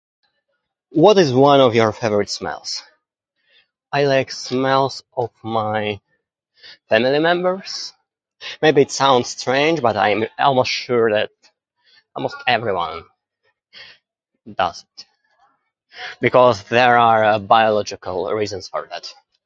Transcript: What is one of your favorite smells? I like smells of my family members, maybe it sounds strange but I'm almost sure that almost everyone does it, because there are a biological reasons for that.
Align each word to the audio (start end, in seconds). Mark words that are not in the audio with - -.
What 0.89 1.19
is 1.19 1.31
one 1.31 1.61
of 1.61 1.75
your 1.75 1.91
favorite 1.91 2.29
smells? 2.31 2.81
I 3.93 4.05
like 4.05 4.31
smells 4.31 5.03
of 5.15 5.29
my 5.43 6.01
family 6.89 7.19
members, 7.19 7.93
maybe 8.63 8.81
it 8.81 8.89
sounds 8.91 9.29
strange 9.29 9.79
but 9.81 9.95
I'm 9.97 10.25
almost 10.39 10.71
sure 10.71 11.11
that 11.11 11.29
almost 12.15 12.37
everyone 12.47 13.03
does 14.51 14.81
it, 14.95 15.05
because 16.19 16.63
there 16.63 16.97
are 16.97 17.23
a 17.33 17.37
biological 17.39 18.31
reasons 18.33 18.67
for 18.67 18.87
that. 18.87 19.13